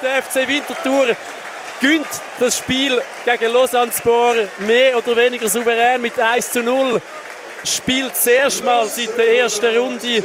Der 0.00 0.22
FC 0.22 0.46
Winterthur 0.46 1.16
gönnt 1.80 2.06
das 2.38 2.58
Spiel 2.58 3.02
gegen 3.24 3.52
Lausanne 3.52 3.90
Sport 3.90 4.48
mehr 4.60 4.96
oder 4.96 5.16
weniger 5.16 5.48
souverän 5.48 6.00
mit 6.00 6.18
1 6.18 6.52
zu 6.52 6.62
0. 6.62 7.00
Spielt 7.64 8.12
das 8.12 8.26
erste 8.26 8.64
Mal 8.64 8.86
seit 8.86 9.18
der 9.18 9.38
ersten 9.38 9.76
Runde 9.76 10.22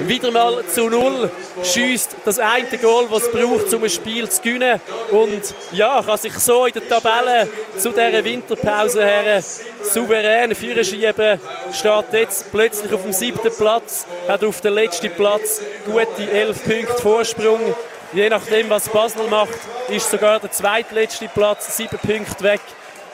wieder 0.00 0.30
mal 0.30 0.64
zu 0.66 0.88
null, 0.88 1.30
schießt 1.62 2.16
das 2.24 2.38
eine 2.38 2.78
Goal, 2.78 3.06
was 3.10 3.24
es 3.24 3.32
braucht, 3.32 3.72
um 3.72 3.84
ein 3.84 3.90
Spiel 3.90 4.28
zu 4.28 4.42
gewinnen. 4.42 4.80
Und 5.10 5.54
ja, 5.72 6.02
kann 6.02 6.18
sich 6.18 6.34
so 6.34 6.66
in 6.66 6.72
der 6.72 6.88
Tabelle 6.88 7.48
zu 7.76 7.90
dieser 7.90 8.24
Winterpause 8.24 9.04
her 9.04 9.42
souverän 9.82 10.54
führen 10.54 10.84
Steht 10.84 12.12
jetzt 12.12 12.50
plötzlich 12.50 12.92
auf 12.92 13.02
dem 13.02 13.12
siebten 13.12 13.52
Platz, 13.56 14.06
hat 14.26 14.44
auf 14.44 14.60
den 14.60 14.74
letzten 14.74 15.10
Platz 15.10 15.60
gute 15.84 16.30
elf 16.30 16.62
Punkte 16.64 17.02
Vorsprung. 17.02 17.74
Je 18.12 18.28
nachdem, 18.30 18.70
was 18.70 18.88
Basel 18.88 19.28
macht, 19.28 19.58
ist 19.88 20.10
sogar 20.10 20.40
der 20.40 20.50
zweitletzte 20.50 21.28
Platz 21.28 21.76
sieben 21.76 21.98
Punkte 21.98 22.42
weg. 22.42 22.60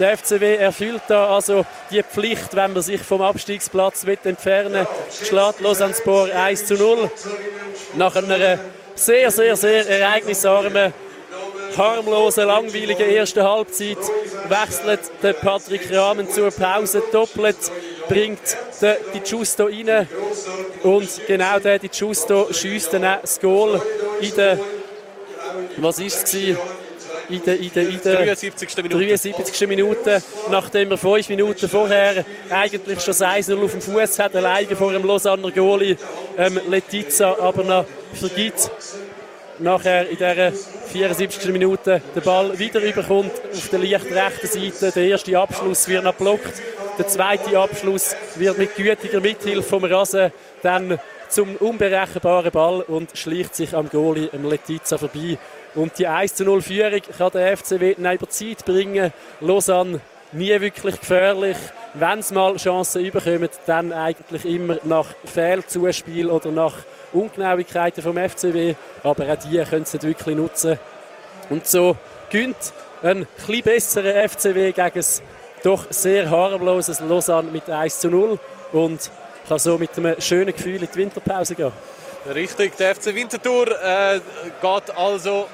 Der 0.00 0.16
FCW 0.16 0.56
erfüllt 0.56 1.02
da 1.06 1.28
also 1.34 1.64
die 1.90 2.02
Pflicht, 2.02 2.56
wenn 2.56 2.72
man 2.72 2.82
sich 2.82 3.00
vom 3.00 3.22
Abstiegsplatz 3.22 4.04
entfernen 4.04 4.72
will. 4.72 4.86
Schlägt 5.28 5.60
Lausanne 5.60 5.94
Sport 5.94 6.32
1 6.32 6.66
zu 6.66 6.74
0. 6.74 7.08
Nach 7.94 8.16
einer 8.16 8.58
sehr, 8.96 9.30
sehr, 9.30 9.54
sehr 9.54 9.88
ereignisarmen, 9.88 10.92
harmlosen, 11.76 12.46
langweiligen 12.46 13.10
ersten 13.10 13.44
Halbzeit 13.44 13.98
wechselt 14.48 15.00
der 15.22 15.34
Patrick 15.34 15.94
Rahmen 15.94 16.28
zur 16.28 16.50
Pause 16.50 17.02
doppelt, 17.12 17.58
bringt 18.08 18.56
der 18.80 18.96
Di 19.14 19.20
Giusto 19.20 19.66
rein 19.66 20.08
und 20.82 21.08
genau 21.28 21.58
der 21.60 21.78
Di 21.78 21.88
Giusto 21.88 22.48
schießt 22.50 22.94
dann 22.94 23.02
das 23.02 23.38
Goal 23.38 23.80
in 24.20 24.34
der 24.34 24.58
was 25.76 25.98
ist 25.98 26.34
es 26.34 26.34
in 27.30 27.44
der, 27.44 27.58
in 27.58 27.72
der, 27.72 27.88
in 27.88 28.00
der 28.02 28.24
73. 28.34 28.76
Minute. 28.76 28.96
73. 28.96 29.68
Minute, 29.68 30.22
nachdem 30.50 30.90
er 30.90 30.98
fünf 30.98 31.28
Minuten 31.28 31.68
vorher 31.68 32.24
eigentlich 32.50 33.00
schon 33.00 33.14
1-0 33.14 33.64
auf 33.64 33.72
dem 33.72 33.80
Fuß 33.80 34.18
hat, 34.18 34.34
alleine 34.34 34.74
vor 34.74 34.92
dem 34.92 35.04
Lausanner 35.04 35.50
Goalie 35.50 35.96
ähm, 36.36 36.60
Letizia 36.68 37.36
aber 37.38 37.62
noch 37.64 37.84
vergibt. 38.14 38.70
Nachher 39.58 40.08
in 40.08 40.16
dieser 40.16 40.52
74. 40.52 41.52
Minute 41.52 42.00
den 42.14 42.22
Ball 42.22 42.58
wieder 42.58 42.80
überkommt 42.80 43.32
auf 43.52 43.68
der 43.68 43.78
leicht 43.78 44.06
rechten 44.06 44.46
Seite. 44.46 44.92
Der 44.92 45.08
erste 45.08 45.38
Abschluss 45.38 45.86
wird 45.86 46.04
noch 46.04 46.14
blockt. 46.14 46.54
Der 46.98 47.06
zweite 47.06 47.58
Abschluss 47.58 48.16
wird 48.36 48.58
mit 48.58 48.74
gütiger 48.74 49.20
Mithilfe 49.20 49.62
vom 49.62 49.84
Rasen 49.84 50.32
dann 50.62 50.98
zum 51.30 51.56
unberechenbaren 51.56 52.50
Ball 52.50 52.82
und 52.82 53.16
schleicht 53.16 53.54
sich 53.54 53.74
am 53.74 53.88
Goalie 53.88 54.28
Letizia 54.32 54.98
vorbei. 54.98 55.38
Und 55.74 55.98
die 55.98 56.06
1 56.06 56.38
0 56.40 56.62
Führung 56.62 57.00
kann 57.16 57.30
der 57.32 57.56
FCW 57.56 57.94
dann 57.96 58.14
über 58.14 58.28
Zeit 58.28 58.64
bringen. 58.64 59.12
Lausanne 59.40 60.00
nie 60.32 60.60
wirklich 60.60 60.98
gefährlich. 60.98 61.56
Wenn 61.94 62.22
sie 62.22 62.34
mal 62.34 62.56
Chancen 62.56 63.04
überkommen, 63.04 63.48
dann 63.66 63.92
eigentlich 63.92 64.44
immer 64.44 64.78
nach 64.84 65.06
Fehlzuspiel 65.24 66.28
oder 66.28 66.50
nach 66.50 66.74
Ungenauigkeiten 67.12 68.02
vom 68.02 68.16
FCW. 68.16 68.74
Aber 69.02 69.32
auch 69.32 69.36
die 69.36 69.62
können 69.64 69.84
sie 69.84 70.02
wirklich 70.02 70.36
nutzen. 70.36 70.78
Und 71.48 71.66
so 71.66 71.96
gönnt 72.30 72.72
ein 73.02 73.22
etwas 73.22 73.62
besserer 73.62 74.28
FCW 74.28 74.72
gegen 74.72 74.98
ein 74.98 75.04
doch 75.62 75.86
sehr 75.90 76.30
harmloses 76.30 77.00
Lausanne 77.00 77.50
mit 77.50 77.68
1 77.68 78.00
zu 78.00 78.08
0 78.08 78.38
und 78.72 79.10
kann 79.50 79.58
so 79.58 79.76
mit 79.78 79.90
einem 79.98 80.20
schönen 80.20 80.54
Gefühl 80.54 80.80
in 80.80 80.88
die 80.92 80.96
Winterpause 80.96 81.56
gehen. 81.56 81.72
Richtig, 82.32 82.76
der 82.76 82.94
FC 82.94 83.06
Winterthur 83.06 83.66
äh, 83.82 84.20
geht 84.62 84.96
also 84.96 85.48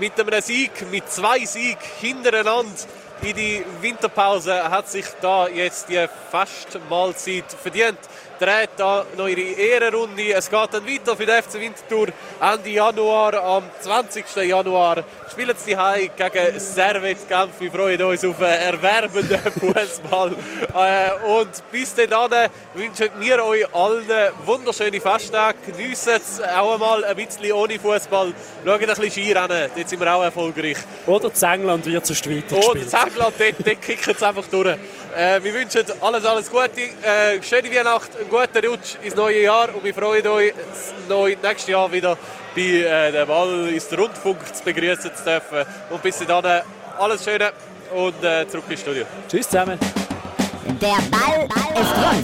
mit 0.00 0.18
einem 0.18 0.40
Sieg, 0.40 0.90
mit 0.90 1.10
zwei 1.10 1.44
Siegen 1.44 1.76
hintereinander 2.00 2.72
in 3.20 3.36
die 3.36 3.62
Winterpause, 3.82 4.70
hat 4.70 4.88
sich 4.88 5.04
da 5.20 5.48
jetzt 5.48 5.86
die 5.90 6.06
Festmahlzeit 6.30 7.44
verdient 7.62 7.98
dreht 8.38 8.70
da 8.76 9.04
noch 9.16 9.28
ihre 9.28 9.40
Ehrenrunde. 9.40 10.32
Es 10.32 10.50
geht 10.50 10.68
dann 10.72 10.86
weiter 10.86 11.16
für 11.16 11.26
den 11.26 11.42
FC 11.42 11.54
Winterthur 11.54 12.08
Ende 12.40 12.70
Januar. 12.70 13.34
Am 13.34 13.64
20. 13.80 14.24
Januar 14.36 15.04
spielen 15.36 15.56
sie 15.58 15.76
die 15.76 16.10
gegen 16.16 16.58
Servet 16.58 17.28
Genf. 17.28 17.50
Wir 17.58 17.70
freuen 17.70 18.02
uns 18.02 18.24
auf 18.24 18.40
einen 18.40 18.74
erwerbenden 18.74 19.38
Fußball. 19.60 20.32
Äh, 20.74 21.26
und 21.26 21.50
bis 21.70 21.94
dann 21.94 22.48
wünschen 22.72 23.10
wir 23.18 23.44
euch 23.44 23.74
allen 23.74 24.32
wunderschöne 24.46 24.98
Festtage. 24.98 25.58
Geniessen 25.66 26.14
es 26.16 26.40
auch 26.40 26.72
einmal 26.72 27.04
ein 27.04 27.16
bisschen 27.16 27.52
ohne 27.52 27.78
Fußball. 27.78 28.32
Schaut 28.64 28.80
ein 28.80 28.86
bisschen 28.86 29.10
Skirennen, 29.10 29.70
dort 29.76 29.88
sind 29.88 30.00
wir 30.00 30.14
auch 30.14 30.22
erfolgreich. 30.22 30.78
Oder 31.06 31.32
Zengland 31.34 31.84
wird 31.84 32.06
zu 32.06 32.14
weiter 32.14 32.56
Oder 32.56 32.86
Zengland, 32.86 33.34
dort, 33.38 33.66
dort 33.66 33.82
kicken 33.82 34.14
es 34.16 34.22
einfach 34.22 34.46
durch. 34.50 34.78
Äh, 35.16 35.42
wir 35.42 35.54
wünschen 35.54 35.82
alles, 36.02 36.26
alles 36.26 36.50
Gute, 36.50 36.82
äh, 37.02 37.42
schöne 37.42 37.74
Weihnacht, 37.74 38.10
einen 38.20 38.28
guten 38.28 38.66
Rutsch 38.66 38.96
ins 39.02 39.14
neue 39.14 39.44
Jahr 39.44 39.74
und 39.74 39.82
wir 39.82 39.94
freuen 39.94 40.26
uns, 40.26 40.52
das 41.08 41.42
nächste 41.42 41.72
Jahr 41.72 41.90
wieder 41.90 42.18
bei 42.54 42.60
äh, 42.60 43.12
dem 43.12 43.26
Ball 43.26 43.68
ins 43.68 43.90
Rundfunk 43.96 44.40
zu 44.54 44.62
begrüßen 44.62 45.10
zu 45.14 45.24
dürfen. 45.24 45.64
Und 45.88 46.02
bis 46.02 46.18
dann 46.18 46.62
alles 46.98 47.24
Schöne 47.24 47.50
und 47.94 48.22
äh, 48.22 48.46
zurück 48.46 48.64
ins 48.68 48.80
Studio. 48.80 49.06
Tschüss 49.26 49.48
zusammen. 49.48 49.78
Der 50.82 50.98
Ball 51.10 51.48
ist 51.80 51.96
rund. 51.96 52.15